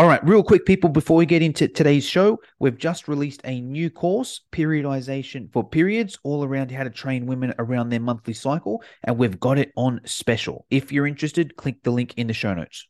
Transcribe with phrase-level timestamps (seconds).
[0.00, 3.60] All right, real quick, people, before we get into today's show, we've just released a
[3.60, 8.82] new course, Periodization for Periods, all around how to train women around their monthly cycle,
[9.04, 10.64] and we've got it on special.
[10.70, 12.88] If you're interested, click the link in the show notes.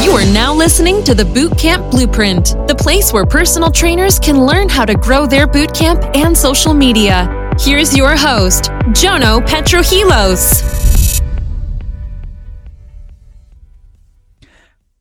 [0.00, 4.70] You are now listening to the Bootcamp Blueprint, the place where personal trainers can learn
[4.70, 7.52] how to grow their bootcamp and social media.
[7.60, 10.95] Here's your host, Jono Petrohilos.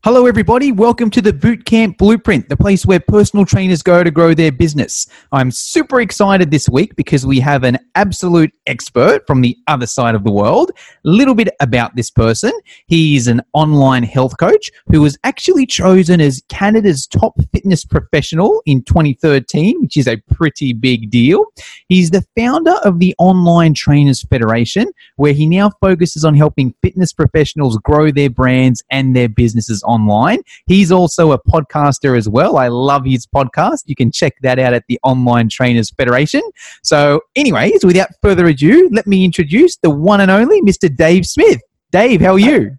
[0.05, 0.71] Hello, everybody.
[0.71, 5.07] Welcome to the Bootcamp Blueprint, the place where personal trainers go to grow their business.
[5.31, 10.13] I'm super excited this week because we have an absolute expert from the other side
[10.13, 10.69] of the world.
[10.77, 12.51] A little bit about this person.
[12.85, 18.83] He's an online health coach who was actually chosen as Canada's top fitness professional in
[18.83, 21.45] 2013, which is a pretty big deal.
[21.89, 24.85] He's the founder of the Online Trainers Federation,
[25.15, 29.94] where he now focuses on helping fitness professionals grow their brands and their businesses on
[29.95, 30.39] online.
[30.67, 32.57] He's also a podcaster as well.
[32.57, 33.83] I love his podcast.
[33.85, 36.41] You can check that out at the Online Trainers Federation.
[36.83, 40.93] So, anyways, without further ado, let me introduce the one and only Mr.
[40.93, 41.61] Dave Smith.
[41.91, 42.77] Dave, how are you?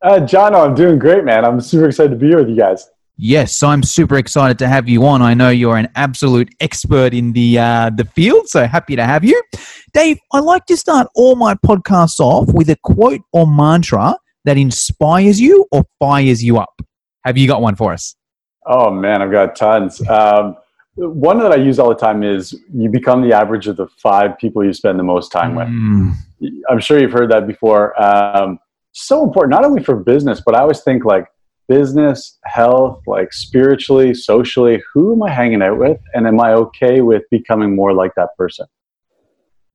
[0.00, 1.44] Uh, John, I'm doing great, man.
[1.44, 2.88] I'm super excited to be here with you guys.
[3.20, 5.22] Yes, I'm super excited to have you on.
[5.22, 9.24] I know you're an absolute expert in the uh, the field, so happy to have
[9.24, 9.42] you,
[9.92, 10.20] Dave.
[10.32, 14.14] I like to start all my podcasts off with a quote or mantra
[14.48, 16.80] that inspires you or fires you up?
[17.24, 18.16] Have you got one for us?
[18.66, 20.06] Oh man, I've got tons.
[20.08, 20.56] Um,
[20.96, 24.36] one that I use all the time is you become the average of the five
[24.38, 25.68] people you spend the most time with.
[25.68, 26.14] Mm.
[26.68, 28.00] I'm sure you've heard that before.
[28.02, 28.58] Um,
[28.92, 31.26] so important, not only for business, but I always think like
[31.68, 36.00] business, health, like spiritually, socially, who am I hanging out with?
[36.14, 38.66] And am I okay with becoming more like that person?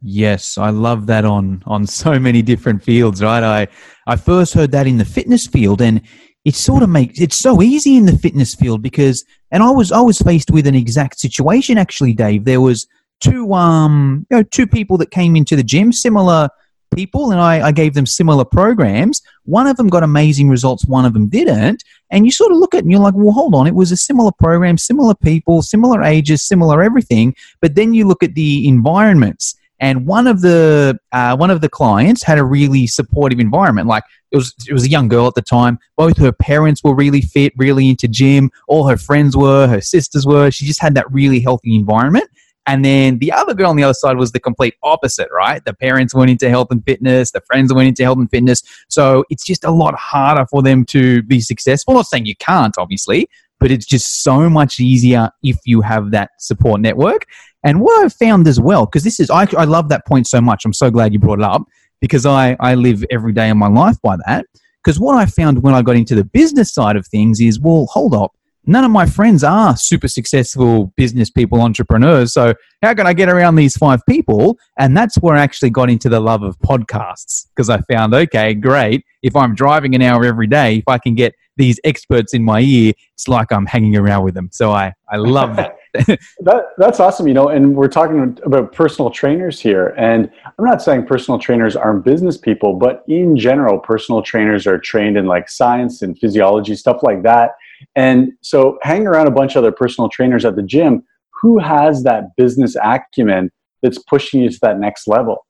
[0.04, 3.44] Yes, I love that on on so many different fields, right?
[3.44, 3.68] I
[4.06, 6.02] I first heard that in the fitness field and
[6.46, 9.92] it sort of makes it's so easy in the fitness field because and I was
[9.92, 12.44] I was faced with an exact situation actually, Dave.
[12.44, 12.86] There was
[13.22, 16.50] two um you know two people that came into the gym, similar
[16.94, 19.22] people, and I, I gave them similar programs.
[19.46, 21.84] One of them got amazing results, one of them didn't.
[22.12, 23.92] And you sort of look at it and you're like, well, hold on, it was
[23.92, 27.36] a similar program, similar people, similar ages, similar everything.
[27.62, 31.68] But then you look at the environments and one of the uh, one of the
[31.68, 33.86] clients had a really supportive environment.
[33.86, 35.78] Like it was it was a young girl at the time.
[35.98, 38.50] Both her parents were really fit, really into gym.
[38.70, 40.52] All her friends were, her sisters were.
[40.52, 42.30] She just had that really healthy environment.
[42.66, 45.64] And then the other girl on the other side was the complete opposite, right?
[45.66, 48.64] The parents went into health and fitness, the friends went into health and fitness.
[48.88, 51.96] So it's just a lot harder for them to be successful.
[51.96, 53.28] not saying you can't, obviously,
[53.60, 57.26] but it's just so much easier if you have that support network.
[57.64, 60.42] And what I've found as well, because this is, I, I love that point so
[60.42, 60.66] much.
[60.66, 61.64] I'm so glad you brought it up
[62.02, 64.46] because I, I live every day of my life by that.
[64.84, 67.88] Because what I found when I got into the business side of things is, well,
[67.90, 68.34] hold up.
[68.66, 72.34] None of my friends are super successful business people, entrepreneurs.
[72.34, 74.58] So, how can I get around these five people?
[74.78, 78.54] And that's where I actually got into the love of podcasts because I found, okay,
[78.54, 79.06] great.
[79.22, 82.62] If I'm driving an hour every day, if I can get these experts in my
[82.62, 84.50] ear, it's like I'm hanging around with them.
[84.52, 85.78] So, I, I love that.
[86.40, 89.94] that, that's awesome, you know, and we're talking about personal trainers here.
[89.98, 94.80] And I'm not saying personal trainers aren't business people, but in general, personal trainers are
[94.80, 97.52] trained in like science and physiology, stuff like that.
[97.96, 102.04] And so hang around a bunch of other personal trainers at the gym who has
[102.04, 103.52] that business acumen
[103.84, 105.46] that's pushing you to that next level.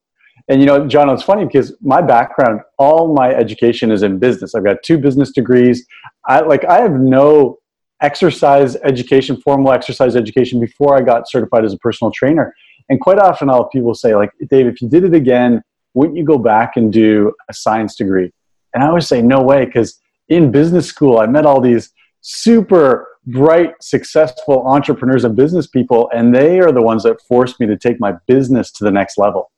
[0.49, 4.55] And you know, John, it's funny because my background, all my education is in business.
[4.55, 5.85] I've got two business degrees.
[6.27, 7.59] I like I have no
[8.01, 12.53] exercise education, formal exercise education before I got certified as a personal trainer.
[12.89, 15.61] And quite often I'll people say, like, Dave, if you did it again,
[15.93, 18.31] wouldn't you go back and do a science degree?
[18.73, 23.07] And I always say, no way, because in business school, I met all these super
[23.27, 27.77] bright, successful entrepreneurs and business people, and they are the ones that forced me to
[27.77, 29.51] take my business to the next level.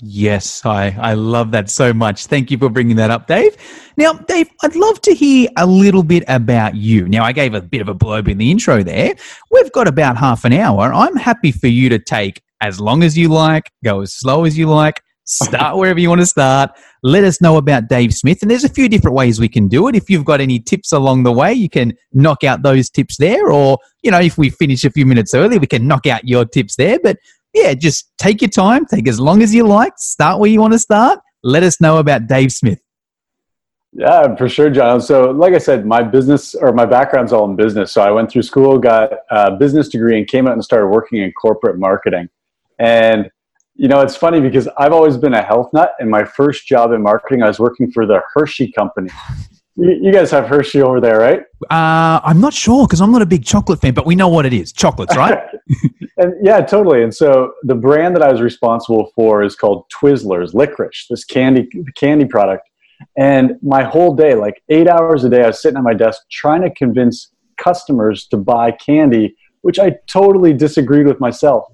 [0.00, 2.26] Yes, I, I love that so much.
[2.26, 3.56] Thank you for bringing that up, Dave.
[3.96, 7.08] Now, Dave, I'd love to hear a little bit about you.
[7.08, 9.14] Now, I gave a bit of a blurb in the intro there.
[9.50, 10.92] We've got about half an hour.
[10.92, 14.58] I'm happy for you to take as long as you like, go as slow as
[14.58, 16.72] you like, start wherever you want to start.
[17.02, 18.42] Let us know about Dave Smith.
[18.42, 19.94] And there's a few different ways we can do it.
[19.94, 23.50] If you've got any tips along the way, you can knock out those tips there.
[23.50, 26.44] Or, you know, if we finish a few minutes early, we can knock out your
[26.44, 26.98] tips there.
[27.02, 27.16] But
[27.56, 30.74] yeah, just take your time, take as long as you like, start where you want
[30.74, 31.18] to start.
[31.42, 32.80] Let us know about Dave Smith.
[33.92, 35.00] Yeah, for sure, John.
[35.00, 37.92] So, like I said, my business or my background's all in business.
[37.92, 41.22] So, I went through school, got a business degree, and came out and started working
[41.22, 42.28] in corporate marketing.
[42.78, 43.30] And,
[43.74, 45.94] you know, it's funny because I've always been a health nut.
[45.98, 49.08] And my first job in marketing, I was working for the Hershey Company.
[49.78, 51.40] You, guys have Hershey over there, right?
[51.70, 54.46] Uh, I'm not sure because I'm not a big chocolate fan, but we know what
[54.46, 55.38] it is chocolates, right?
[56.16, 57.02] and yeah, totally.
[57.02, 61.68] And so the brand that I was responsible for is called Twizzlers Licorice, this candy
[61.94, 62.66] candy product.
[63.18, 66.22] And my whole day, like eight hours a day, I was sitting at my desk
[66.30, 71.64] trying to convince customers to buy candy, which I totally disagreed with myself.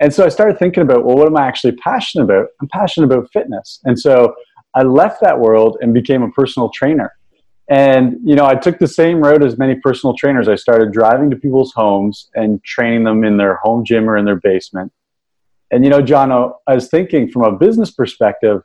[0.00, 2.48] And so I started thinking about, well, what am I actually passionate about?
[2.60, 3.80] I'm passionate about fitness.
[3.84, 4.34] And so
[4.74, 7.12] I left that world and became a personal trainer.
[7.68, 10.48] And, you know, I took the same road as many personal trainers.
[10.48, 14.24] I started driving to people's homes and training them in their home gym or in
[14.24, 14.92] their basement.
[15.72, 16.30] And, you know, John,
[16.66, 18.62] I was thinking from a business perspective,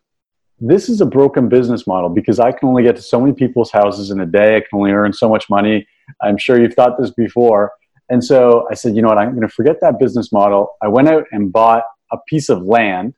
[0.60, 3.72] this is a broken business model because I can only get to so many people's
[3.72, 4.58] houses in a day.
[4.58, 5.88] I can only earn so much money.
[6.22, 7.72] I'm sure you've thought this before.
[8.10, 10.76] And so I said, you know what, I'm going to forget that business model.
[10.84, 13.16] I went out and bought a piece of land,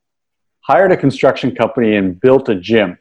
[0.62, 2.98] hired a construction company, and built a gym.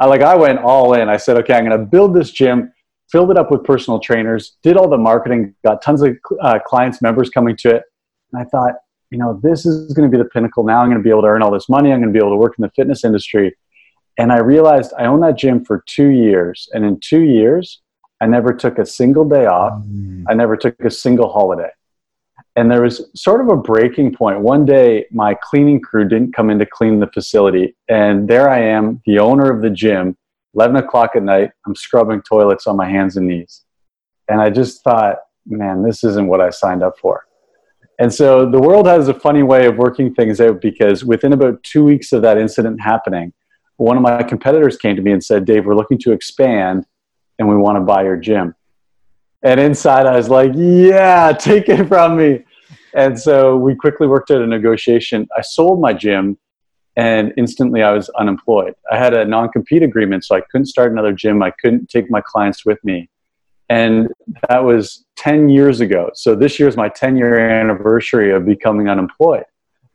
[0.00, 1.08] I, like I went all in.
[1.08, 2.72] I said, okay, I'm going to build this gym,
[3.12, 7.02] filled it up with personal trainers, did all the marketing, got tons of uh, clients,
[7.02, 7.82] members coming to it.
[8.32, 8.74] And I thought,
[9.10, 10.64] you know, this is going to be the pinnacle.
[10.64, 11.92] Now I'm going to be able to earn all this money.
[11.92, 13.54] I'm going to be able to work in the fitness industry.
[14.18, 16.68] And I realized I owned that gym for two years.
[16.72, 17.80] And in two years,
[18.20, 19.82] I never took a single day off.
[19.82, 20.24] Mm.
[20.28, 21.70] I never took a single holiday.
[22.56, 24.40] And there was sort of a breaking point.
[24.40, 27.76] One day, my cleaning crew didn't come in to clean the facility.
[27.88, 30.16] And there I am, the owner of the gym,
[30.54, 31.52] 11 o'clock at night.
[31.66, 33.64] I'm scrubbing toilets on my hands and knees.
[34.28, 37.24] And I just thought, man, this isn't what I signed up for.
[38.00, 41.62] And so the world has a funny way of working things out because within about
[41.62, 43.32] two weeks of that incident happening,
[43.76, 46.86] one of my competitors came to me and said, Dave, we're looking to expand
[47.38, 48.54] and we want to buy your gym.
[49.42, 52.44] And inside, I was like, yeah, take it from me.
[52.94, 55.28] And so we quickly worked out a negotiation.
[55.36, 56.38] I sold my gym
[56.96, 58.74] and instantly I was unemployed.
[58.90, 61.42] I had a non compete agreement, so I couldn't start another gym.
[61.42, 63.08] I couldn't take my clients with me.
[63.68, 64.08] And
[64.48, 66.10] that was 10 years ago.
[66.14, 69.44] So this year is my 10 year anniversary of becoming unemployed.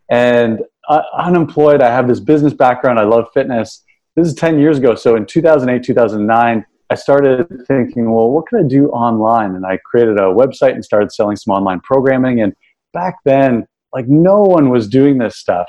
[0.09, 3.00] And uh, unemployed, I have this business background.
[3.00, 3.83] I love fitness.
[4.15, 4.95] This is 10 years ago.
[4.95, 9.56] So in 2008, 2009, I started thinking, well, what can I do online?
[9.56, 12.42] And I created a website and started selling some online programming.
[12.42, 12.54] And
[12.94, 15.68] back then, like no one was doing this stuff.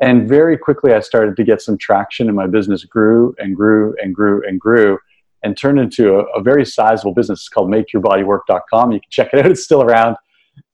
[0.00, 3.94] And very quickly, I started to get some traction, and my business grew and grew
[4.02, 4.98] and grew and grew
[5.42, 7.40] and turned into a, a very sizable business.
[7.40, 8.92] It's called MakeYourBodyWork.com.
[8.92, 10.16] You can check it out, it's still around.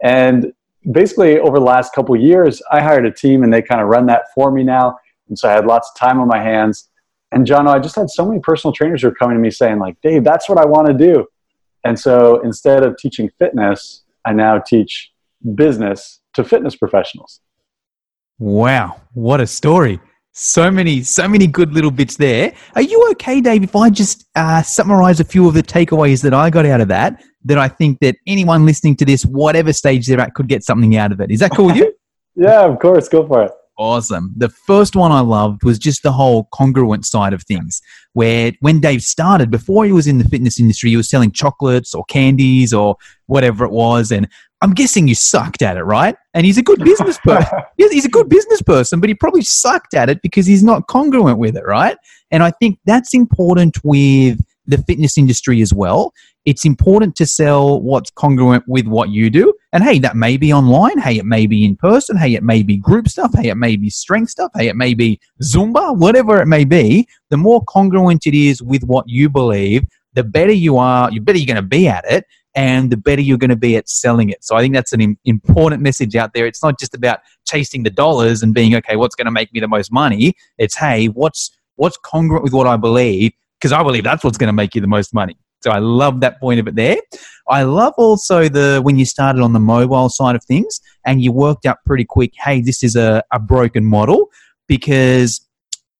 [0.02, 0.52] And
[0.90, 4.06] basically, over the last couple years, I hired a team and they kind of run
[4.06, 4.98] that for me now.
[5.28, 6.88] And so I had lots of time on my hands
[7.32, 9.78] and John, I just had so many personal trainers who are coming to me saying,
[9.78, 11.26] like, Dave, that's what I want to do.
[11.84, 15.10] And so instead of teaching fitness, I now teach
[15.54, 17.40] business to fitness professionals.
[18.38, 19.98] Wow, what a story.
[20.34, 22.54] So many, so many good little bits there.
[22.74, 26.32] Are you okay, Dave, if I just uh, summarize a few of the takeaways that
[26.32, 30.06] I got out of that, that I think that anyone listening to this, whatever stage
[30.06, 31.30] they're at, could get something out of it?
[31.30, 31.92] Is that cool with you?
[32.34, 33.08] yeah, of course.
[33.08, 34.32] Go for it awesome.
[34.36, 37.80] The first one I loved was just the whole congruent side of things,
[38.12, 41.94] where when Dave started, before he was in the fitness industry, he was selling chocolates
[41.94, 42.96] or candies or
[43.26, 44.12] whatever it was.
[44.12, 44.28] And
[44.60, 46.16] I'm guessing you sucked at it, right?
[46.34, 47.58] And he's a good business person.
[47.76, 51.38] he's a good business person, but he probably sucked at it because he's not congruent
[51.38, 51.96] with it, right?
[52.30, 56.12] And I think that's important with the fitness industry as well.
[56.44, 59.54] It's important to sell what's congruent with what you do.
[59.72, 60.98] And hey, that may be online.
[60.98, 62.16] Hey, it may be in person.
[62.16, 63.32] Hey, it may be group stuff.
[63.34, 64.50] Hey, it may be strength stuff.
[64.56, 67.06] Hey, it may be Zumba, whatever it may be.
[67.30, 71.38] The more congruent it is with what you believe, the better you are, the better
[71.38, 74.30] you're going to be at it and the better you're going to be at selling
[74.30, 74.44] it.
[74.44, 76.46] So I think that's an important message out there.
[76.46, 79.60] It's not just about chasing the dollars and being okay, what's going to make me
[79.60, 80.34] the most money?
[80.58, 84.48] It's hey, what's what's congruent with what I believe because I believe that's what's going
[84.48, 85.36] to make you the most money.
[85.62, 86.96] So I love that point of it there.
[87.48, 91.32] I love also the when you started on the mobile side of things and you
[91.32, 94.30] worked out pretty quick, hey, this is a, a broken model
[94.68, 95.40] because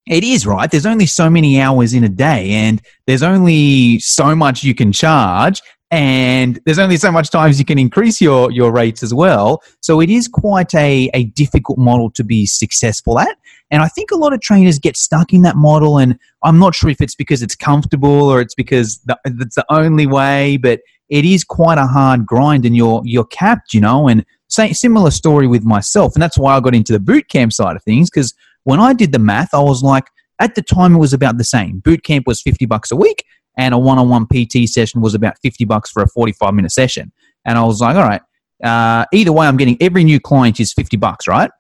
[0.07, 0.71] it is right.
[0.71, 4.93] There's only so many hours in a day and there's only so much you can
[4.93, 9.63] charge and there's only so much times you can increase your, your rates as well.
[9.81, 13.37] So it is quite a, a difficult model to be successful at.
[13.71, 15.99] And I think a lot of trainers get stuck in that model.
[15.99, 19.67] And I'm not sure if it's because it's comfortable or it's because the, it's the
[19.69, 20.81] only way, but
[21.11, 25.11] it is quite a hard grind and you're, you're capped, you know, and same, similar
[25.11, 26.15] story with myself.
[26.15, 28.09] And that's why I got into the boot camp side of things.
[28.09, 28.33] Cause
[28.65, 30.05] when I did the math, I was like,
[30.39, 31.81] at the time it was about the same.
[31.81, 35.65] Boot camp was 50 bucks a week and a one-on-one PT session was about 50
[35.65, 37.13] bucks for a 45 minute session.
[37.45, 38.23] And I was like, all right,
[38.63, 41.51] uh, either way, I'm getting every new client is 50 bucks, right?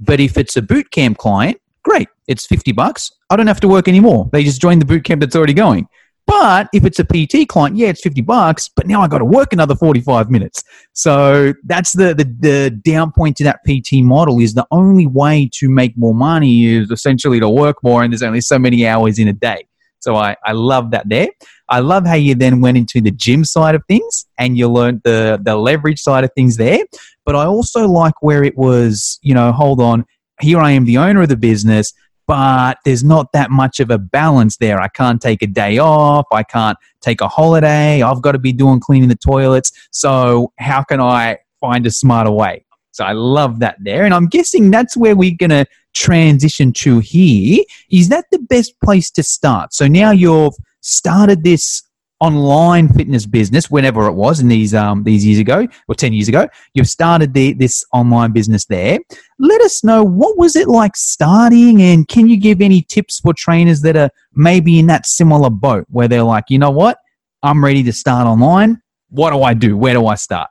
[0.00, 3.10] But if it's a boot camp client, great, it's 50 bucks.
[3.30, 4.28] I don't have to work anymore.
[4.32, 5.86] They just join the boot camp that's already going.
[6.26, 9.24] But if it's a PT client, yeah, it's 50 bucks, but now I got to
[9.24, 10.62] work another 45 minutes.
[10.92, 15.50] So that's the, the, the down point to that PT model is the only way
[15.54, 19.18] to make more money is essentially to work more and there's only so many hours
[19.18, 19.66] in a day.
[20.02, 21.28] So I, I love that there.
[21.68, 25.02] I love how you then went into the gym side of things and you learned
[25.04, 26.80] the, the leverage side of things there.
[27.24, 30.04] But I also like where it was, you know, hold on,
[30.40, 31.94] here I am the owner of the business,
[32.26, 34.80] but there's not that much of a balance there.
[34.80, 36.26] I can't take a day off.
[36.32, 38.02] I can't take a holiday.
[38.02, 39.70] I've got to be doing cleaning the toilets.
[39.92, 42.64] So, how can I find a smarter way?
[42.90, 44.04] So, I love that there.
[44.04, 47.64] And I'm guessing that's where we're going to transition to here.
[47.90, 49.74] Is that the best place to start?
[49.74, 51.82] So, now you've started this
[52.22, 56.28] online fitness business, whenever it was in these um, these years ago or ten years
[56.28, 59.00] ago, you've started the, this online business there.
[59.40, 63.34] Let us know what was it like starting, and can you give any tips for
[63.34, 66.98] trainers that are maybe in that similar boat where they're like, you know what,
[67.42, 68.80] I'm ready to start online.
[69.08, 69.76] What do I do?
[69.76, 70.48] Where do I start?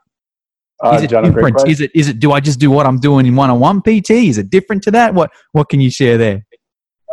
[0.82, 1.68] Uh, is it John, different?
[1.68, 3.80] Is it is it do I just do what I'm doing in one on one
[3.82, 4.10] PT?
[4.10, 5.14] Is it different to that?
[5.14, 6.44] What what can you share there?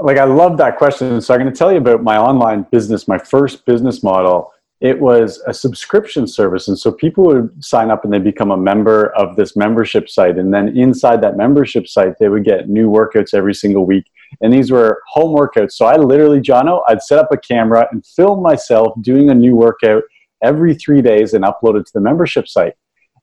[0.01, 1.19] like I love that question.
[1.21, 4.51] So I'm going to tell you about my online business, my first business model.
[4.81, 6.69] It was a subscription service.
[6.69, 10.37] And so people would sign up and they become a member of this membership site.
[10.37, 14.05] And then inside that membership site, they would get new workouts every single week.
[14.39, 15.73] And these were home workouts.
[15.73, 19.55] So I literally, Jono, I'd set up a camera and film myself doing a new
[19.55, 20.03] workout
[20.41, 22.75] every three days and upload it to the membership site.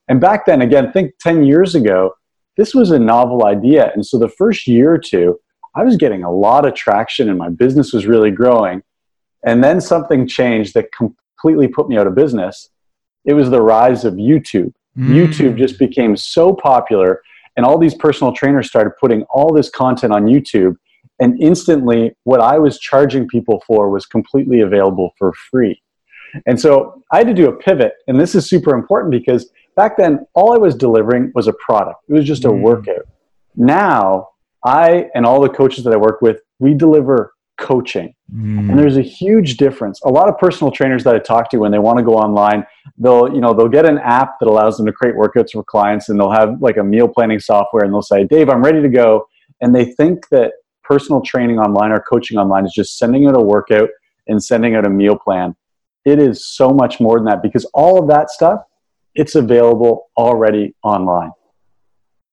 [0.08, 2.12] And back then, again, think 10 years ago,
[2.56, 3.90] this was a novel idea.
[3.94, 5.38] And so the first year or two,
[5.74, 8.82] I was getting a lot of traction and my business was really growing.
[9.44, 12.70] And then something changed that completely put me out of business.
[13.24, 14.72] It was the rise of YouTube.
[14.96, 15.08] Mm.
[15.08, 17.20] YouTube just became so popular,
[17.56, 20.76] and all these personal trainers started putting all this content on YouTube.
[21.20, 25.80] And instantly, what I was charging people for was completely available for free.
[26.46, 27.92] And so I had to do a pivot.
[28.08, 32.02] And this is super important because back then, all I was delivering was a product,
[32.08, 32.60] it was just a mm.
[32.60, 33.06] workout.
[33.54, 34.30] Now,
[34.64, 38.14] I and all the coaches that I work with, we deliver coaching.
[38.34, 38.70] Mm.
[38.70, 40.00] And there's a huge difference.
[40.02, 42.66] A lot of personal trainers that I talk to when they want to go online,
[42.98, 46.08] they'll, you know, they'll get an app that allows them to create workouts for clients
[46.08, 48.88] and they'll have like a meal planning software and they'll say, "Dave, I'm ready to
[48.88, 49.26] go."
[49.60, 50.52] And they think that
[50.82, 53.88] personal training online or coaching online is just sending out a workout
[54.28, 55.54] and sending out a meal plan.
[56.04, 58.60] It is so much more than that because all of that stuff
[59.16, 61.32] it's available already online.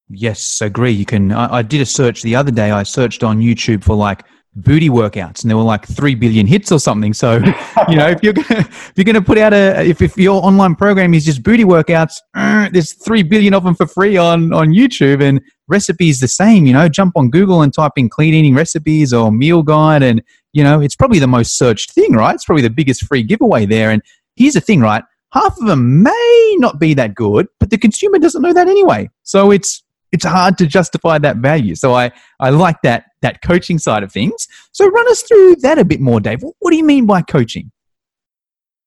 [0.10, 0.92] Yes, agree.
[0.92, 1.32] You can.
[1.32, 2.72] I, I, did a search the other day.
[2.72, 4.24] I searched on YouTube for like
[4.56, 7.14] booty workouts, and there were like three billion hits or something.
[7.14, 7.36] So,
[7.88, 10.76] you know, if you're gonna if you're gonna put out a if, if your online
[10.76, 14.70] program is just booty workouts, uh, there's three billion of them for free on on
[14.70, 16.66] YouTube, and recipes the same.
[16.66, 20.22] You know, jump on Google and type in clean eating recipes or meal guide, and
[20.54, 22.36] you know, it's probably the most searched thing, right?
[22.36, 23.90] It's probably the biggest free giveaway there.
[23.90, 24.02] And
[24.36, 25.04] here's the thing, right?
[25.34, 29.10] Half of them may not be that good, but the consumer doesn't know that anyway.
[29.24, 31.74] So it's it's hard to justify that value.
[31.74, 34.48] So I, I like that that coaching side of things.
[34.72, 36.44] So run us through that a bit more, Dave.
[36.44, 37.72] What do you mean by coaching?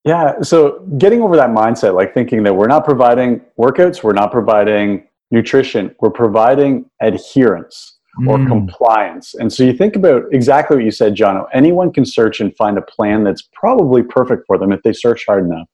[0.05, 4.31] Yeah, so getting over that mindset, like thinking that we're not providing workouts, we're not
[4.31, 7.99] providing nutrition, we're providing adherence
[8.29, 8.47] or mm.
[8.47, 9.35] compliance.
[9.35, 11.45] And so you think about exactly what you said, John.
[11.53, 15.25] Anyone can search and find a plan that's probably perfect for them if they search
[15.27, 15.69] hard enough,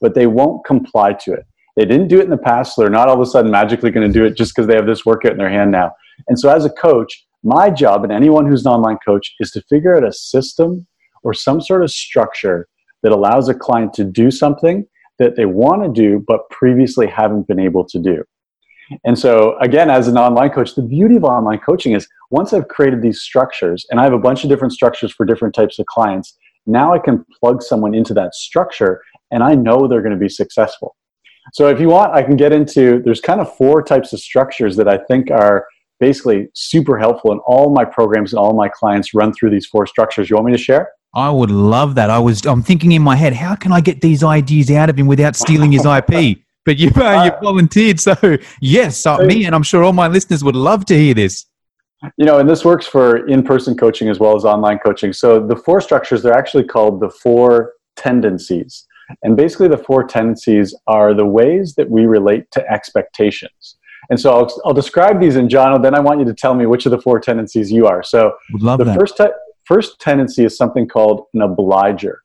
[0.00, 1.46] but they won't comply to it.
[1.76, 3.90] They didn't do it in the past, so they're not all of a sudden magically
[3.90, 5.92] going to do it just because they have this workout in their hand now.
[6.28, 9.62] And so, as a coach, my job and anyone who's an online coach is to
[9.62, 10.86] figure out a system
[11.22, 12.68] or some sort of structure
[13.02, 14.86] that allows a client to do something
[15.18, 18.24] that they want to do but previously haven't been able to do.
[19.04, 22.68] And so, again, as an online coach, the beauty of online coaching is once I've
[22.68, 25.86] created these structures and I have a bunch of different structures for different types of
[25.86, 26.36] clients,
[26.66, 29.02] now I can plug someone into that structure
[29.34, 30.96] and I know they're going to be successful.
[31.52, 34.76] So if you want, I can get into, there's kind of four types of structures
[34.76, 35.66] that I think are
[36.00, 39.86] basically super helpful in all my programs and all my clients run through these four
[39.86, 40.30] structures.
[40.30, 40.90] You want me to share?
[41.14, 42.10] I would love that.
[42.10, 44.98] I was, I'm thinking in my head, how can I get these ideas out of
[44.98, 46.38] him without stealing his IP?
[46.66, 48.00] But you, uh, you volunteered.
[48.00, 48.16] So
[48.58, 51.44] yes, uh, me and I'm sure all my listeners would love to hear this.
[52.16, 55.12] You know, and this works for in-person coaching as well as online coaching.
[55.12, 58.86] So the four structures, they're actually called the four tendencies.
[59.22, 63.76] And basically, the four tendencies are the ways that we relate to expectations.
[64.10, 66.54] And so I'll, I'll describe these in John, and then I want you to tell
[66.54, 68.02] me which of the four tendencies you are.
[68.02, 68.98] So the that.
[68.98, 69.24] first, te-
[69.64, 72.22] first tendency is something called an obliger.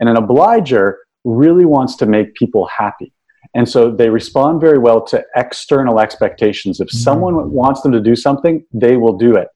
[0.00, 3.12] And an obliger really wants to make people happy.
[3.54, 6.80] And so they respond very well to external expectations.
[6.80, 6.98] If mm-hmm.
[6.98, 9.48] someone wants them to do something, they will do it.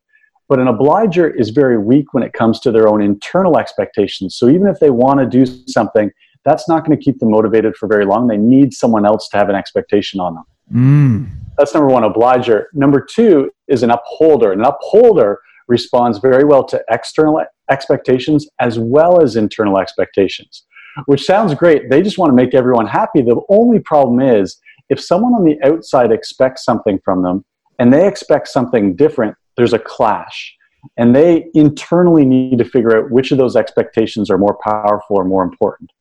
[0.49, 4.37] But an obliger is very weak when it comes to their own internal expectations.
[4.37, 6.11] So even if they want to do something,
[6.45, 8.27] that's not going to keep them motivated for very long.
[8.27, 10.45] They need someone else to have an expectation on them.
[10.73, 11.31] Mm.
[11.59, 12.69] That's number one, obliger.
[12.73, 14.53] Number two is an upholder.
[14.53, 20.65] An upholder responds very well to external expectations as well as internal expectations,
[21.07, 21.91] which sounds great.
[21.91, 23.23] They just want to make everyone happy.
[23.23, 27.45] The only problem is if someone on the outside expects something from them
[27.79, 30.57] and they expect something different, there's a clash.
[30.97, 35.25] And they internally need to figure out which of those expectations are more powerful or
[35.25, 35.93] more important.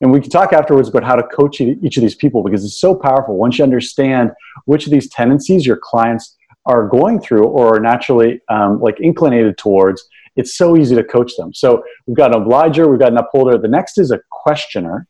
[0.00, 2.80] And we can talk afterwards about how to coach each of these people because it's
[2.80, 3.36] so powerful.
[3.36, 4.30] Once you understand
[4.64, 9.58] which of these tendencies your clients are going through or are naturally um, like inclinated
[9.58, 10.06] towards,
[10.36, 11.52] it's so easy to coach them.
[11.52, 13.58] So we've got an obliger, we've got an upholder.
[13.58, 15.06] The next is a questioner.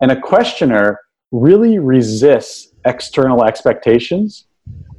[0.00, 1.00] And a questioner
[1.30, 4.46] really resists external expectations.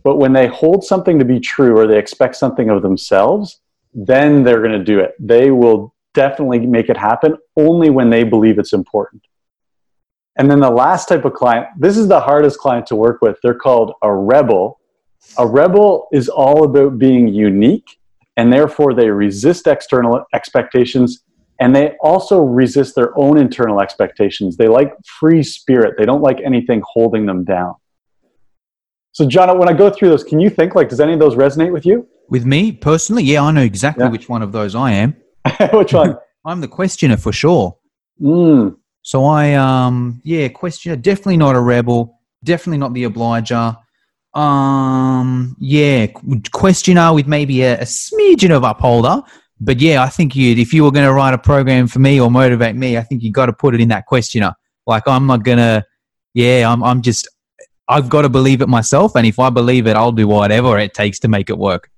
[0.03, 3.61] But when they hold something to be true or they expect something of themselves,
[3.93, 5.13] then they're going to do it.
[5.19, 9.23] They will definitely make it happen only when they believe it's important.
[10.37, 13.37] And then the last type of client, this is the hardest client to work with.
[13.43, 14.79] They're called a rebel.
[15.37, 17.97] A rebel is all about being unique,
[18.35, 21.23] and therefore they resist external expectations
[21.59, 24.57] and they also resist their own internal expectations.
[24.57, 27.75] They like free spirit, they don't like anything holding them down.
[29.11, 31.35] So, John, when I go through those, can you think like, does any of those
[31.35, 32.07] resonate with you?
[32.29, 34.09] With me personally, yeah, I know exactly yeah.
[34.09, 35.15] which one of those I am.
[35.73, 36.17] which one?
[36.45, 37.77] I'm the questioner for sure.
[38.21, 38.77] Mm.
[39.01, 43.77] So I, um, yeah, questioner, definitely not a rebel, definitely not the obliger.
[44.33, 46.07] Um, yeah,
[46.51, 49.21] questioner with maybe a, a smidgen of upholder,
[49.59, 52.19] but yeah, I think you if you were going to write a program for me
[52.19, 54.53] or motivate me, I think you got to put it in that questioner.
[54.87, 55.85] Like I'm not gonna,
[56.33, 57.27] yeah, I'm I'm just
[57.87, 60.93] I've got to believe it myself, and if I believe it, I'll do whatever it
[60.93, 61.89] takes to make it work.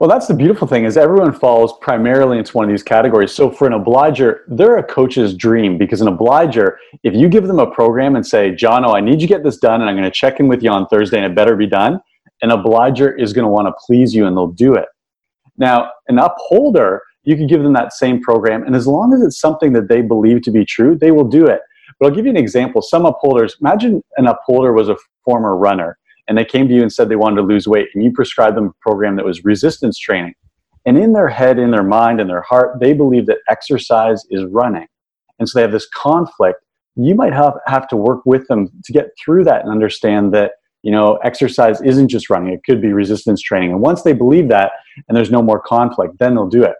[0.00, 3.32] Well, that's the beautiful thing is everyone falls primarily into one of these categories.
[3.32, 7.60] So for an obliger, they're a coach's dream because an obliger, if you give them
[7.60, 9.96] a program and say, John, oh, I need you to get this done and I'm
[9.96, 12.00] going to check in with you on Thursday and it better be done,
[12.42, 14.86] an obliger is going to want to please you and they'll do it.
[15.56, 19.40] Now, an upholder, you can give them that same program and as long as it's
[19.40, 21.60] something that they believe to be true, they will do it.
[22.00, 22.82] But I'll give you an example.
[22.82, 25.97] Some upholders, imagine an upholder was a former runner
[26.28, 28.56] and they came to you and said they wanted to lose weight, and you prescribed
[28.56, 30.34] them a program that was resistance training.
[30.86, 34.44] And in their head, in their mind, in their heart, they believe that exercise is
[34.50, 34.86] running.
[35.38, 36.58] And so they have this conflict.
[36.96, 40.52] You might have, have to work with them to get through that and understand that
[40.82, 44.48] you know exercise isn't just running it could be resistance training and once they believe
[44.48, 44.72] that
[45.08, 46.74] and there's no more conflict then they'll do it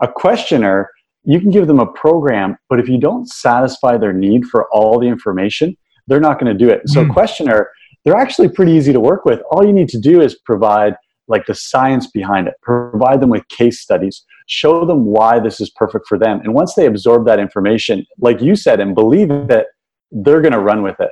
[0.00, 0.88] a questioner
[1.24, 5.00] you can give them a program but if you don't satisfy their need for all
[5.00, 7.12] the information they're not going to do it so mm.
[7.12, 7.68] questioner
[8.06, 9.40] they're actually pretty easy to work with.
[9.50, 10.94] All you need to do is provide
[11.28, 15.70] like the science behind it, provide them with case studies, show them why this is
[15.70, 16.40] perfect for them.
[16.40, 19.66] And once they absorb that information, like you said, and believe it,
[20.12, 21.10] they're going to run with it.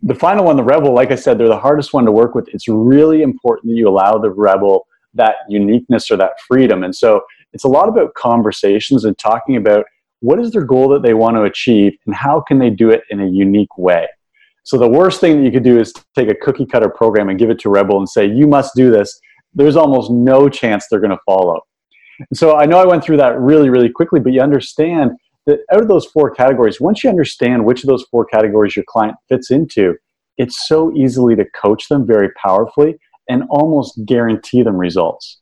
[0.00, 2.48] The final one, the rebel, like I said, they're the hardest one to work with.
[2.54, 6.84] It's really important that you allow the rebel that uniqueness or that freedom.
[6.84, 7.20] And so
[7.52, 9.84] it's a lot about conversations and talking about
[10.20, 13.02] what is their goal that they want to achieve and how can they do it
[13.10, 14.06] in a unique way.
[14.66, 17.38] So the worst thing that you could do is take a cookie cutter program and
[17.38, 19.16] give it to Rebel and say, you must do this.
[19.54, 21.60] There's almost no chance they're going to follow.
[22.18, 25.12] And so I know I went through that really, really quickly, but you understand
[25.46, 28.84] that out of those four categories, once you understand which of those four categories your
[28.88, 29.94] client fits into,
[30.36, 32.96] it's so easily to coach them very powerfully
[33.28, 35.38] and almost guarantee them results.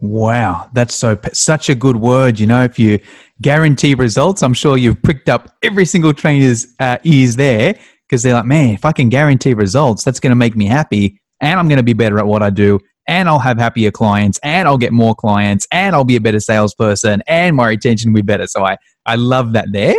[0.00, 2.40] Wow, that's so such a good word.
[2.40, 2.98] You know, if you
[3.40, 8.34] guarantee results, I'm sure you've pricked up every single trainer's uh, ears there because they're
[8.34, 11.68] like, man, if I can guarantee results, that's going to make me happy and I'm
[11.68, 14.78] going to be better at what I do and I'll have happier clients and I'll
[14.78, 18.46] get more clients and I'll be a better salesperson and my retention will be better.
[18.46, 19.96] So I, I love that there.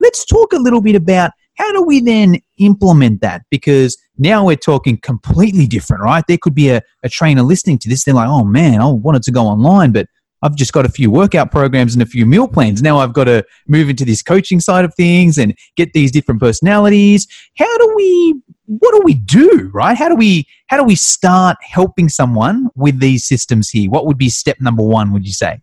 [0.00, 3.42] Let's talk a little bit about how do we then implement that?
[3.50, 6.24] Because now we're talking completely different, right?
[6.26, 8.04] There could be a, a trainer listening to this.
[8.04, 10.06] They're like, oh man, I wanted to go online, but
[10.42, 12.82] I've just got a few workout programs and a few meal plans.
[12.82, 16.40] Now I've got to move into this coaching side of things and get these different
[16.40, 17.26] personalities.
[17.56, 19.96] How do we what do we do, right?
[19.96, 23.90] How do we how do we start helping someone with these systems here?
[23.90, 25.60] What would be step number 1 would you say?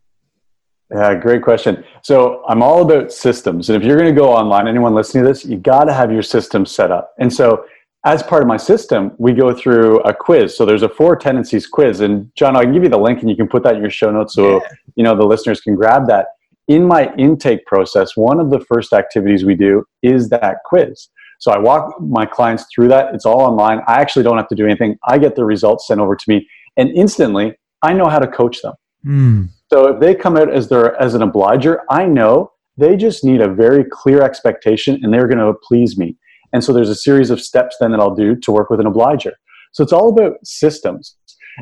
[0.90, 1.84] Yeah, great question.
[2.02, 3.70] So I'm all about systems.
[3.70, 6.12] And if you're going to go online, anyone listening to this, you got to have
[6.12, 7.12] your system set up.
[7.18, 7.64] And so
[8.06, 10.56] as part of my system, we go through a quiz.
[10.56, 13.28] So there's a four tendencies quiz, and John, I can give you the link, and
[13.28, 14.68] you can put that in your show notes, so yeah.
[14.94, 16.28] you know the listeners can grab that.
[16.68, 21.08] In my intake process, one of the first activities we do is that quiz.
[21.40, 23.14] So I walk my clients through that.
[23.14, 23.80] It's all online.
[23.86, 24.96] I actually don't have to do anything.
[25.06, 28.62] I get the results sent over to me, and instantly, I know how to coach
[28.62, 28.74] them.
[29.04, 29.48] Mm.
[29.68, 33.40] So if they come out as their as an obliger, I know they just need
[33.40, 36.16] a very clear expectation and they're going to please me.
[36.52, 38.86] And so there's a series of steps then that I'll do to work with an
[38.86, 39.32] obliger.
[39.72, 41.16] So it's all about systems.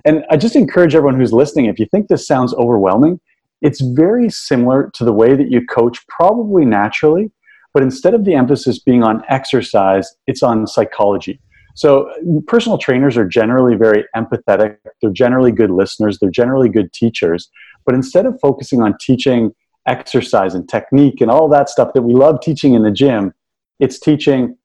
[0.04, 3.20] And I just encourage everyone who's listening, if you think this sounds overwhelming,
[3.62, 7.30] it's very similar to the way that you coach, probably naturally,
[7.72, 11.40] but instead of the emphasis being on exercise, it's on psychology.
[11.74, 12.08] So,
[12.46, 17.50] personal trainers are generally very empathetic, they're generally good listeners, they're generally good teachers.
[17.84, 19.52] But instead of focusing on teaching
[19.86, 23.34] exercise and technique and all that stuff that we love teaching in the gym,
[23.80, 24.56] it's teaching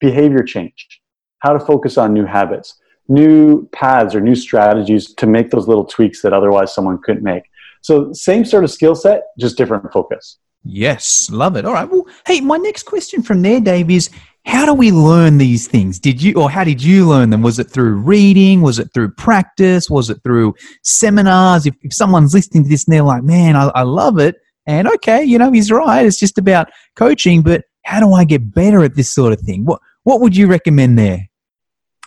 [0.00, 1.00] behavior change,
[1.38, 2.78] how to focus on new habits,
[3.08, 7.44] new paths or new strategies to make those little tweaks that otherwise someone couldn't make.
[7.82, 10.38] So, same sort of skill set, just different focus.
[10.64, 11.64] Yes, love it.
[11.64, 11.88] All right.
[11.88, 14.10] Well, hey, my next question from there, Dave, is
[14.44, 15.98] how do we learn these things?
[15.98, 17.42] Did you, or how did you learn them?
[17.42, 18.62] Was it through reading?
[18.62, 19.88] Was it through practice?
[19.88, 21.66] Was it through seminars?
[21.66, 24.36] If, if someone's listening to this and they're like, man, I, I love it.
[24.66, 26.04] And okay, you know, he's right.
[26.04, 29.64] It's just about coaching, but how do I get better at this sort of thing?
[29.64, 31.28] What, what would you recommend there?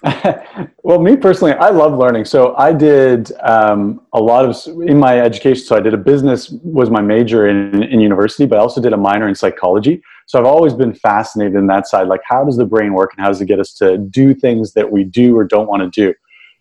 [0.84, 2.26] well, me personally, I love learning.
[2.26, 4.56] So I did um, a lot of
[4.88, 5.63] in my education.
[5.63, 8.92] So I did a business was my major in, in university, but I also did
[8.92, 10.02] a minor in psychology.
[10.26, 12.08] So I've always been fascinated in that side.
[12.08, 14.74] Like, how does the brain work, and how does it get us to do things
[14.74, 16.13] that we do or don't want to do?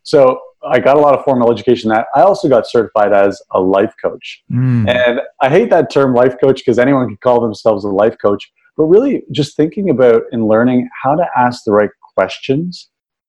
[0.05, 1.91] So I got a lot of formal education.
[1.91, 4.89] That I also got certified as a life coach, mm.
[4.89, 8.51] and I hate that term life coach because anyone can call themselves a life coach.
[8.79, 12.89] But really, just thinking about and learning how to ask the right questions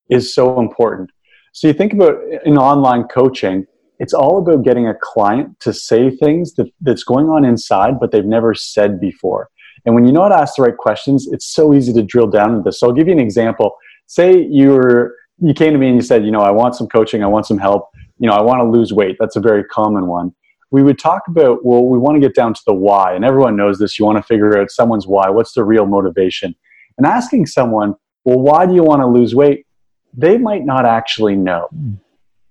[0.09, 1.09] is so important.
[1.53, 3.65] So you think about in online coaching,
[3.97, 8.11] it's all about getting a client to say things that, that's going on inside, but
[8.11, 9.49] they've never said before.
[9.85, 12.27] And when you know how to ask the right questions, it's so easy to drill
[12.27, 12.79] down into this.
[12.79, 13.75] So I'll give you an example.
[14.05, 16.87] Say you were you came to me and you said, you know, I want some
[16.87, 19.15] coaching, I want some help, you know, I want to lose weight.
[19.19, 20.35] That's a very common one.
[20.71, 23.55] We would talk about, well, we want to get down to the why, and everyone
[23.55, 23.97] knows this.
[23.97, 25.29] You want to figure out someone's why.
[25.29, 26.55] What's the real motivation?
[26.97, 29.65] And asking someone, well, why do you want to lose weight?
[30.13, 31.67] they might not actually know.
[31.71, 31.93] Hmm.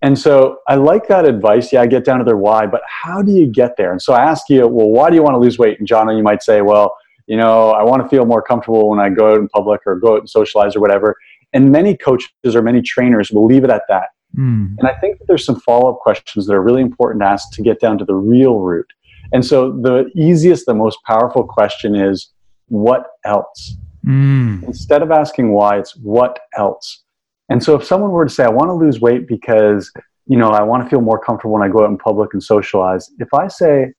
[0.00, 1.72] And so I like that advice.
[1.72, 3.90] Yeah, I get down to their why, but how do you get there?
[3.90, 5.80] And so I ask you, well, why do you want to lose weight?
[5.80, 9.00] And John, you might say, well, you know, I want to feel more comfortable when
[9.00, 11.16] I go out in public or go out and socialize or whatever.
[11.52, 14.10] And many coaches or many trainers will leave it at that.
[14.38, 14.76] Mm.
[14.78, 17.50] And I think that there's some follow up questions that are really important to ask
[17.52, 18.86] to get down to the real root.
[19.32, 22.30] And so the easiest, the most powerful question is,
[22.68, 23.76] what else?
[24.06, 24.62] Mm.
[24.62, 27.02] Instead of asking why, it's what else?
[27.48, 29.90] And so if someone were to say, I want to lose weight because,
[30.26, 32.42] you know, I want to feel more comfortable when I go out in public and
[32.42, 33.92] socialize, if I say,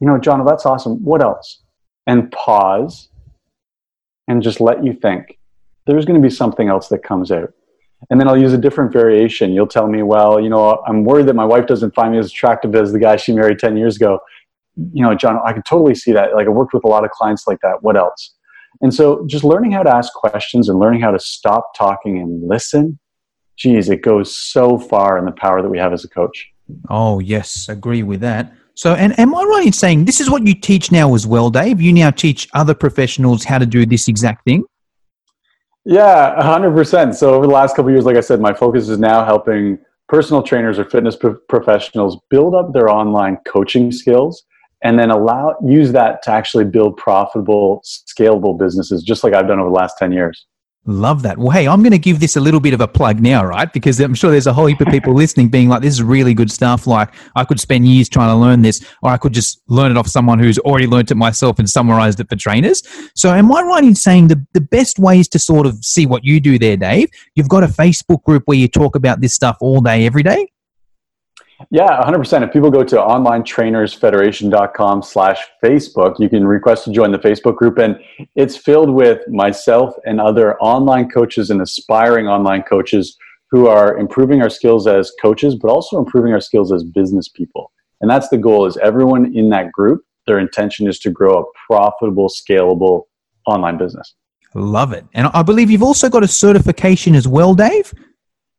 [0.00, 1.62] you know, John, that's awesome, what else?
[2.06, 3.08] And pause
[4.28, 5.38] and just let you think,
[5.86, 7.52] there's going to be something else that comes out.
[8.10, 9.52] And then I'll use a different variation.
[9.52, 12.28] You'll tell me, well, you know, I'm worried that my wife doesn't find me as
[12.28, 14.20] attractive as the guy she married 10 years ago.
[14.92, 16.34] You know, John, I can totally see that.
[16.34, 17.82] Like I worked with a lot of clients like that.
[17.82, 18.34] What else?
[18.82, 22.46] And so just learning how to ask questions and learning how to stop talking and
[22.46, 22.98] listen,
[23.56, 26.52] geez, it goes so far in the power that we have as a coach.
[26.90, 28.52] Oh, yes, agree with that.
[28.74, 31.48] So, and am I right in saying this is what you teach now as well,
[31.48, 31.80] Dave?
[31.80, 34.64] You now teach other professionals how to do this exact thing?
[35.88, 37.14] Yeah, 100%.
[37.14, 40.42] So, over the last couple years, like I said, my focus is now helping personal
[40.42, 44.44] trainers or fitness pro- professionals build up their online coaching skills
[44.82, 49.58] and then allow use that to actually build profitable scalable businesses just like i've done
[49.58, 50.46] over the last 10 years
[50.88, 51.36] Love that.
[51.36, 53.72] Well, hey, I'm going to give this a little bit of a plug now, right?
[53.72, 56.32] Because I'm sure there's a whole heap of people listening being like, this is really
[56.32, 56.86] good stuff.
[56.86, 59.96] Like, I could spend years trying to learn this, or I could just learn it
[59.96, 62.82] off someone who's already learned it myself and summarized it for trainers.
[63.16, 66.24] So, am I right in saying the, the best ways to sort of see what
[66.24, 67.10] you do there, Dave?
[67.34, 70.46] You've got a Facebook group where you talk about this stuff all day, every day?
[71.70, 72.42] Yeah, 100%.
[72.42, 77.78] If people go to onlinetrainersfederation.com slash Facebook, you can request to join the Facebook group.
[77.78, 77.98] And
[78.34, 83.16] it's filled with myself and other online coaches and aspiring online coaches
[83.50, 87.72] who are improving our skills as coaches, but also improving our skills as business people.
[88.00, 91.44] And that's the goal is everyone in that group, their intention is to grow a
[91.66, 93.04] profitable, scalable
[93.46, 94.14] online business.
[94.54, 95.04] Love it.
[95.14, 97.94] And I believe you've also got a certification as well, Dave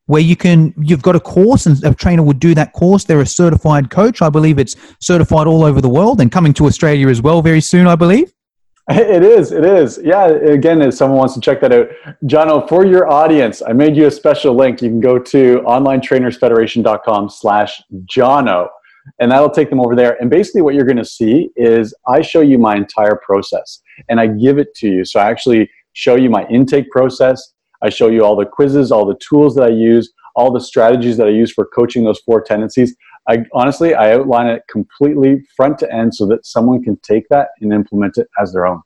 [0.08, 3.04] where you can you've got a course and a trainer would do that course.
[3.04, 4.22] They're a certified coach.
[4.22, 7.62] I believe it's certified all over the world and coming to australia as well very
[7.62, 8.34] soon i believe.
[8.90, 10.00] It is it is.
[10.02, 11.90] Yeah again if someone wants to check that out
[12.24, 14.82] jono for your audience i made you a special link.
[14.82, 18.70] You can go to onlinetrainersfederation.com slash jono
[19.20, 20.18] and that'll take them over there.
[20.22, 24.22] And basically what you're going to see is i show you my entire process and
[24.22, 25.04] i give it to you.
[25.04, 29.06] So i actually show you my intake process I show you all the quizzes, all
[29.06, 32.42] the tools that I use, all the strategies that I use for coaching those four
[32.42, 32.96] tendencies.
[33.30, 37.50] I honestly, I outline it completely front to end so that someone can take that
[37.62, 38.82] and implement it as their own.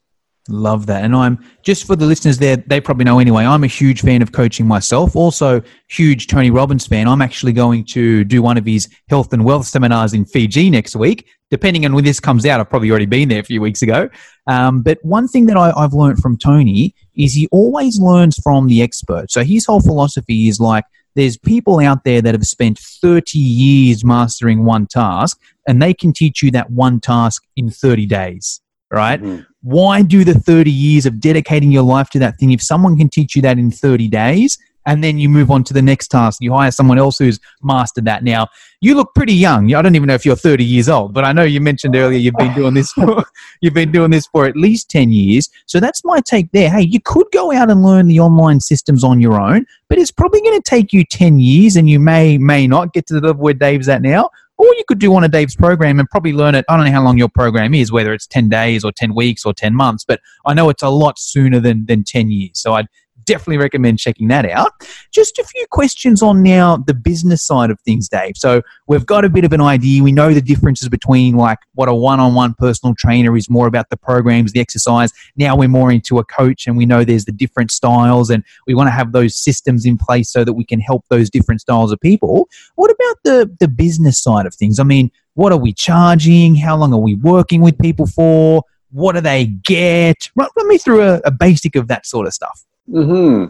[0.49, 1.03] Love that.
[1.03, 3.45] And I'm just for the listeners there, they probably know anyway.
[3.45, 5.15] I'm a huge fan of coaching myself.
[5.15, 7.07] Also, huge Tony Robbins fan.
[7.07, 10.95] I'm actually going to do one of his health and wealth seminars in Fiji next
[10.95, 11.27] week.
[11.51, 14.09] Depending on when this comes out, I've probably already been there a few weeks ago.
[14.47, 18.67] Um, but one thing that I, I've learned from Tony is he always learns from
[18.67, 19.29] the expert.
[19.29, 20.85] So his whole philosophy is like,
[21.15, 26.13] there's people out there that have spent 30 years mastering one task and they can
[26.13, 29.41] teach you that one task in 30 days right mm-hmm.
[29.61, 33.09] why do the 30 years of dedicating your life to that thing if someone can
[33.09, 36.41] teach you that in 30 days and then you move on to the next task.
[36.41, 38.23] You hire someone else who's mastered that.
[38.23, 38.47] Now,
[38.79, 39.73] you look pretty young.
[39.73, 42.17] I don't even know if you're 30 years old, but I know you mentioned earlier
[42.17, 43.23] you've been doing this for,
[43.61, 45.49] you've been doing this for at least 10 years.
[45.67, 46.69] So that's my take there.
[46.69, 50.11] Hey, you could go out and learn the online systems on your own, but it's
[50.11, 53.27] probably going to take you 10 years and you may may not get to the
[53.27, 54.29] level where Dave's at now.
[54.57, 56.65] Or you could do one of Dave's program and probably learn it.
[56.69, 59.43] I don't know how long your program is, whether it's 10 days or 10 weeks
[59.43, 62.59] or 10 months, but I know it's a lot sooner than, than 10 years.
[62.59, 62.87] So I'd
[63.31, 64.71] definitely recommend checking that out.
[65.11, 68.33] Just a few questions on now the business side of things, Dave.
[68.35, 70.03] So we've got a bit of an idea.
[70.03, 73.95] We know the differences between like what a one-on-one personal trainer is more about the
[73.95, 75.13] programs, the exercise.
[75.37, 78.73] Now we're more into a coach and we know there's the different styles and we
[78.73, 81.93] want to have those systems in place so that we can help those different styles
[81.93, 82.49] of people.
[82.75, 84.79] What about the the business side of things?
[84.79, 86.55] I mean, what are we charging?
[86.55, 88.63] How long are we working with people for?
[88.89, 90.29] What do they get?
[90.35, 92.65] Run, me through a, a basic of that sort of stuff.
[92.89, 93.45] Hmm.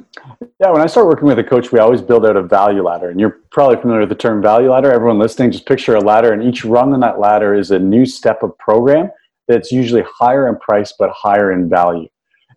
[0.59, 0.71] Yeah.
[0.71, 3.19] When I start working with a coach, we always build out a value ladder, and
[3.19, 4.91] you're probably familiar with the term value ladder.
[4.91, 8.05] Everyone listening, just picture a ladder, and each rung on that ladder is a new
[8.05, 9.09] step of program
[9.47, 12.07] that's usually higher in price but higher in value.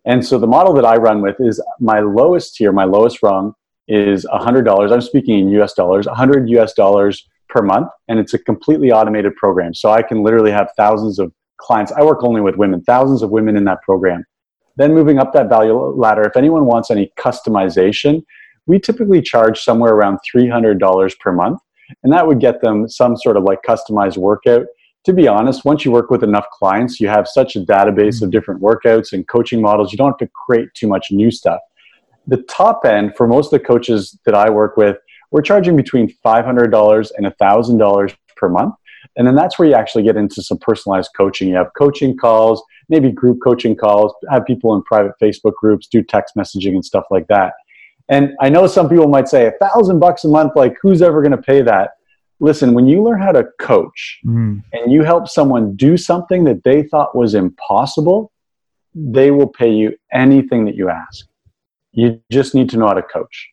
[0.05, 3.53] And so the model that I run with is my lowest tier, my lowest rung
[3.87, 4.91] is $100.
[4.91, 9.35] I'm speaking in US dollars, 100 US dollars per month, and it's a completely automated
[9.35, 9.73] program.
[9.73, 11.91] So I can literally have thousands of clients.
[11.91, 14.23] I work only with women, thousands of women in that program
[14.77, 18.23] then moving up that value ladder, if anyone wants any customization,
[18.67, 21.59] we typically charge somewhere around $300 per month.
[22.03, 24.65] And that would get them some sort of like customized workout.
[25.05, 28.29] To be honest, once you work with enough clients, you have such a database of
[28.29, 28.29] mm-hmm.
[28.31, 31.59] different workouts and coaching models, you don't have to create too much new stuff.
[32.27, 34.97] The top end for most of the coaches that I work with,
[35.29, 38.73] we're charging between $500 and $1,000 per month.
[39.15, 41.47] And then that's where you actually get into some personalized coaching.
[41.47, 46.03] You have coaching calls, maybe group coaching calls, have people in private Facebook groups, do
[46.03, 47.53] text messaging and stuff like that.
[48.09, 51.21] And I know some people might say a thousand bucks a month, like who's ever
[51.21, 51.91] going to pay that?
[52.39, 54.61] Listen, when you learn how to coach mm.
[54.73, 58.31] and you help someone do something that they thought was impossible,
[58.93, 61.25] they will pay you anything that you ask.
[61.93, 63.49] You just need to know how to coach.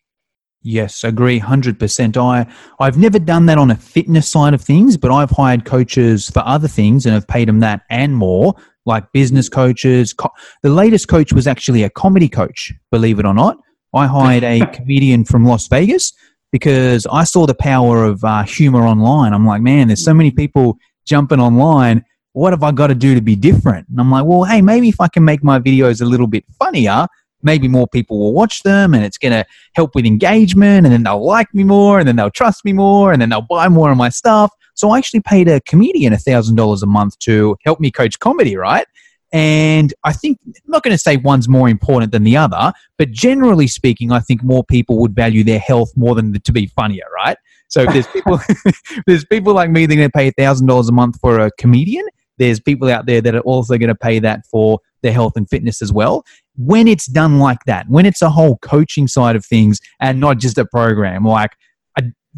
[0.63, 2.17] Yes, agree 100%.
[2.17, 2.47] I,
[2.79, 6.41] I've never done that on a fitness side of things, but I've hired coaches for
[6.47, 8.55] other things and have paid them that and more,
[8.87, 10.13] like business coaches.
[10.13, 13.59] Co- the latest coach was actually a comedy coach, believe it or not.
[13.95, 16.13] I hired a comedian from Las Vegas
[16.51, 19.33] because I saw the power of uh, humor online.
[19.33, 22.05] I'm like, man, there's so many people jumping online.
[22.33, 23.89] What have I got to do to be different?
[23.89, 26.45] And I'm like, well, hey, maybe if I can make my videos a little bit
[26.59, 27.07] funnier,
[27.43, 31.03] maybe more people will watch them and it's going to help with engagement and then
[31.03, 33.91] they'll like me more and then they'll trust me more and then they'll buy more
[33.91, 34.51] of my stuff.
[34.83, 38.85] So I actually paid a comedian $1,000 a month to help me coach comedy, right?
[39.33, 43.13] And I think, I'm not going to say one's more important than the other, but
[43.13, 46.67] generally speaking, I think more people would value their health more than the, to be
[46.67, 47.37] funnier, right?
[47.69, 48.41] So if there's people,
[49.07, 52.05] there's people like me that are going to pay $1,000 a month for a comedian,
[52.39, 55.49] there's people out there that are also going to pay that for their health and
[55.49, 56.25] fitness as well
[56.57, 60.39] when it's done like that, when it's a whole coaching side of things and not
[60.39, 61.53] just a program, like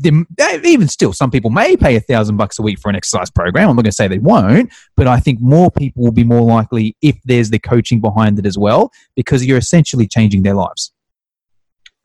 [0.03, 3.71] even still, some people may pay a thousand bucks a week for an exercise program.
[3.71, 6.43] I'm not going to say they won't, but I think more people will be more
[6.43, 10.93] likely if there's the coaching behind it as well, because you're essentially changing their lives.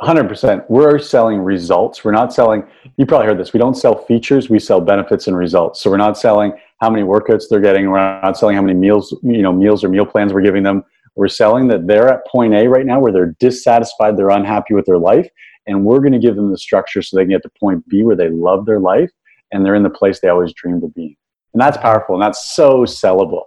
[0.02, 0.66] 100%.
[0.70, 2.06] We're selling results.
[2.06, 2.64] We're not selling,
[2.98, 5.82] you probably heard this, we don't sell features, we sell benefits and results.
[5.82, 9.14] So we're not selling how many workouts they're getting, we're not selling how many meals,
[9.24, 10.86] you know, meals or meal plans we're giving them
[11.20, 14.86] we're selling that they're at point A right now where they're dissatisfied, they're unhappy with
[14.86, 15.28] their life,
[15.68, 18.04] and we're going to give them the structure so they can get to point B
[18.04, 19.12] where they love their life
[19.52, 21.16] and they're in the place they always dreamed of being.
[21.54, 23.44] And that's powerful and that's so sellable.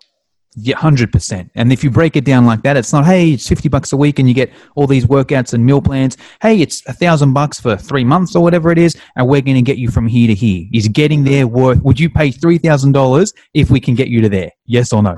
[0.54, 1.50] Yeah, hundred percent.
[1.54, 3.96] And if you break it down like that, it's not hey, it's fifty bucks a
[3.96, 6.18] week and you get all these workouts and meal plans.
[6.42, 9.56] Hey, it's a thousand bucks for three months or whatever it is, and we're going
[9.56, 10.66] to get you from here to here.
[10.74, 11.82] Is getting there worth?
[11.82, 14.50] Would you pay three thousand dollars if we can get you to there?
[14.66, 15.16] Yes or no?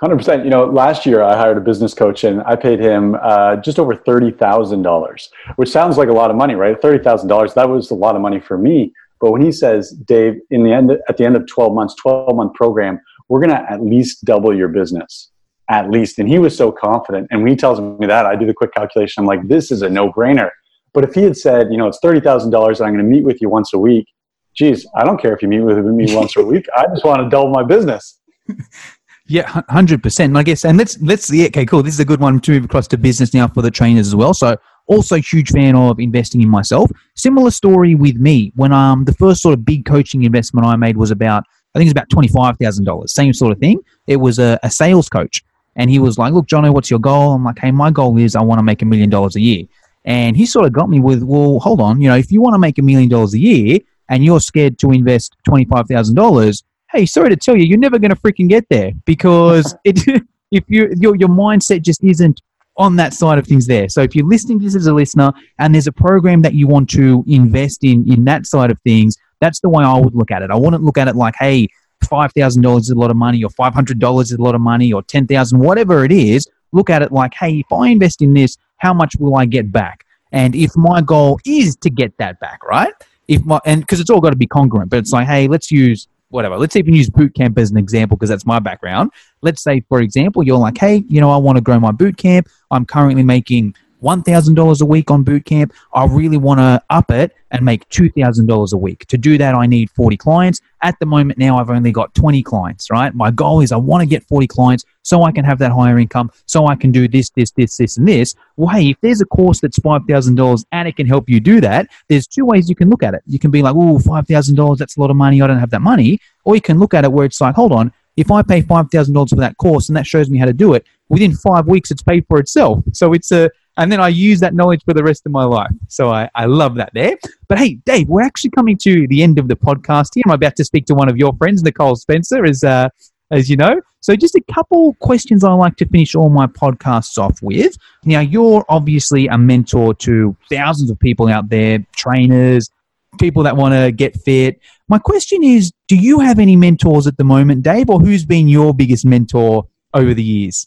[0.00, 0.44] Hundred percent.
[0.44, 3.78] You know, last year I hired a business coach and I paid him uh, just
[3.78, 6.80] over thirty thousand dollars, which sounds like a lot of money, right?
[6.80, 7.54] Thirty thousand dollars.
[7.54, 8.92] That was a lot of money for me.
[9.24, 12.36] But when he says, Dave, in the end, at the end of 12 months, 12
[12.36, 15.30] month program, we're going to at least double your business,
[15.70, 16.18] at least.
[16.18, 17.28] And he was so confident.
[17.30, 19.22] And when he tells me that, I do the quick calculation.
[19.22, 20.50] I'm like, this is a no brainer.
[20.92, 23.40] But if he had said, you know, it's $30,000 and I'm going to meet with
[23.40, 24.06] you once a week,
[24.54, 26.66] geez, I don't care if you meet with me once a week.
[26.76, 28.20] I just want to double my business.
[29.26, 30.36] Yeah, hundred percent.
[30.36, 31.82] I guess, and let's let's yeah, okay, cool.
[31.82, 34.14] This is a good one to move across to business now for the trainers as
[34.14, 34.34] well.
[34.34, 34.56] So,
[34.86, 36.90] also huge fan of investing in myself.
[37.16, 40.98] Similar story with me when um the first sort of big coaching investment I made
[40.98, 43.14] was about I think it's about twenty five thousand dollars.
[43.14, 43.80] Same sort of thing.
[44.06, 45.42] It was a, a sales coach,
[45.74, 48.36] and he was like, "Look, Jono, what's your goal?" I'm like, "Hey, my goal is
[48.36, 49.64] I want to make a million dollars a year."
[50.04, 52.54] And he sort of got me with, "Well, hold on, you know, if you want
[52.56, 53.78] to make a million dollars a year
[54.10, 56.62] and you're scared to invest twenty five thousand dollars."
[56.94, 60.00] Hey, sorry to tell you, you're never going to freaking get there because it,
[60.50, 62.40] if you your your mindset just isn't
[62.76, 63.88] on that side of things there.
[63.88, 66.66] So if you're listening to this as a listener and there's a program that you
[66.66, 70.30] want to invest in in that side of things, that's the way I would look
[70.30, 70.50] at it.
[70.50, 71.68] I wouldn't look at it like, hey,
[72.04, 74.54] five thousand dollars is a lot of money, or five hundred dollars is a lot
[74.54, 76.48] of money, or ten thousand, whatever it is.
[76.72, 79.70] Look at it like, hey, if I invest in this, how much will I get
[79.70, 80.04] back?
[80.32, 82.92] And if my goal is to get that back, right?
[83.28, 85.70] If my and because it's all got to be congruent, but it's like, hey, let's
[85.70, 86.58] use whatever.
[86.58, 89.10] Let's even use boot camp as an example because that's my background.
[89.40, 92.16] Let's say, for example, you're like, hey, you know, I want to grow my boot
[92.16, 92.48] camp.
[92.70, 95.72] I'm currently making $1,000 a week on boot camp.
[95.92, 99.06] I really want to up it and make $2,000 a week.
[99.06, 100.60] To do that, I need 40 clients.
[100.82, 103.14] At the moment now, I've only got 20 clients, right?
[103.14, 105.98] My goal is I want to get 40 clients so I can have that higher
[105.98, 108.34] income, so I can do this, this, this, this, and this.
[108.56, 111.88] Well, hey, if there's a course that's $5,000 and it can help you do that,
[112.08, 113.22] there's two ways you can look at it.
[113.26, 115.40] You can be like, oh, $5,000, that's a lot of money.
[115.40, 116.20] I don't have that money.
[116.44, 119.28] Or you can look at it where it's like, hold on, if I pay $5,000
[119.28, 122.02] for that course and that shows me how to do it, within five weeks it's
[122.02, 122.82] paid for itself.
[122.92, 125.72] So it's a, and then I use that knowledge for the rest of my life.
[125.88, 127.16] So I, I love that there.
[127.48, 130.22] But hey, Dave, we're actually coming to the end of the podcast here.
[130.26, 132.88] I'm about to speak to one of your friends, Nicole Spencer, as uh,
[133.30, 133.80] as you know.
[134.00, 137.76] So just a couple questions I like to finish all my podcasts off with.
[138.04, 142.70] Now, you're obviously a mentor to thousands of people out there, trainers,
[143.18, 144.60] people that want to get fit.
[144.88, 148.46] My question is, do you have any mentors at the moment, Dave, or who's been
[148.46, 150.66] your biggest mentor over the years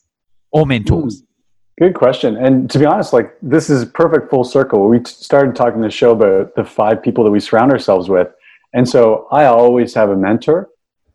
[0.51, 1.23] or mentors?
[1.79, 2.37] Good question.
[2.37, 4.89] And to be honest, like this is perfect full circle.
[4.89, 8.29] We started talking the show about the five people that we surround ourselves with.
[8.73, 10.69] And so I always have a mentor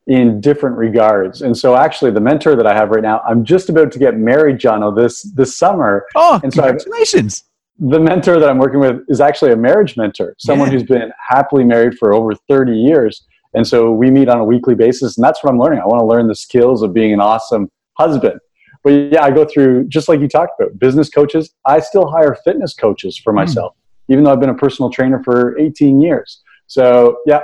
[0.06, 1.42] in different regards.
[1.42, 4.16] And so actually the mentor that I have right now, I'm just about to get
[4.16, 6.06] married, Jono, this this summer.
[6.14, 7.44] Oh, and so congratulations.
[7.44, 10.74] I've, the mentor that I'm working with is actually a marriage mentor, someone yeah.
[10.74, 13.26] who's been happily married for over 30 years.
[13.54, 15.80] And so we meet on a weekly basis, and that's what I'm learning.
[15.80, 18.38] I want to learn the skills of being an awesome husband
[18.82, 21.54] but yeah, I go through just like you talked about business coaches.
[21.66, 23.38] I still hire fitness coaches for hmm.
[23.38, 24.12] myself, mm.
[24.12, 26.42] even though I've been a personal trainer for 18 years.
[26.66, 27.40] So yeah,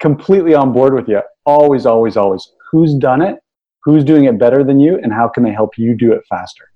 [0.00, 1.20] completely on board with you.
[1.46, 2.52] Always, always, always.
[2.70, 3.36] Who's done it?
[3.84, 4.98] Who's doing it better than you?
[5.02, 6.69] And how can they help you do it faster?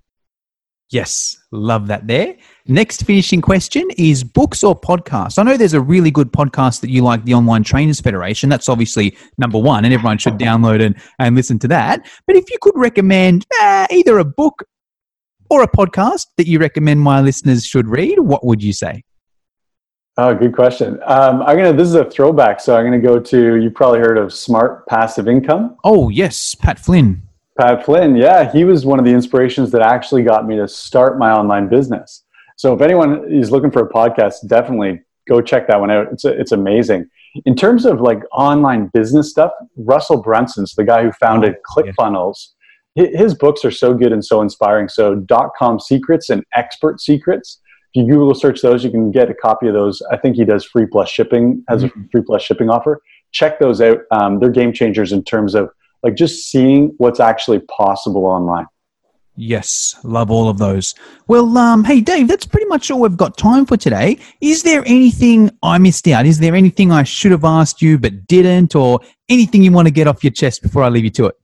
[0.91, 2.37] Yes, love that there.
[2.67, 5.39] Next finishing question is books or podcasts.
[5.39, 8.49] I know there's a really good podcast that you like, the Online Trainers Federation.
[8.49, 12.07] That's obviously number one, and everyone should download and, and listen to that.
[12.27, 14.63] But if you could recommend uh, either a book
[15.51, 19.03] or a podcast that you recommend my listeners should read, what would you say?
[20.17, 21.01] Oh, good question.
[21.07, 21.73] Um, I'm gonna.
[21.73, 23.57] This is a throwback, so I'm gonna go to.
[23.57, 25.77] You probably heard of Smart Passive Income.
[25.83, 27.23] Oh yes, Pat Flynn.
[27.59, 31.19] Pat Flynn, yeah, he was one of the inspirations that actually got me to start
[31.19, 32.25] my online business.
[32.57, 36.09] So if anyone is looking for a podcast, definitely go check that one out.
[36.13, 37.09] It's a, it's amazing.
[37.47, 42.49] In terms of like online business stuff, Russell Brunson's the guy who founded oh, ClickFunnels.
[42.95, 44.89] His books are so good and so inspiring.
[44.89, 47.61] So dot com secrets and expert secrets.
[47.93, 50.01] If you Google search those, you can get a copy of those.
[50.13, 52.01] I think he does free plus shipping, has mm-hmm.
[52.01, 53.01] a free plus shipping offer.
[53.33, 53.99] Check those out.
[54.13, 55.71] Um, they're game changers in terms of
[56.05, 58.67] like just seeing what's actually possible online.
[59.37, 60.95] Yes, love all of those.
[61.27, 64.19] Well, um, hey Dave, that's pretty much all we've got time for today.
[64.41, 66.25] Is there anything I missed out?
[66.25, 69.93] Is there anything I should have asked you but didn't, or anything you want to
[69.93, 71.35] get off your chest before I leave you to it?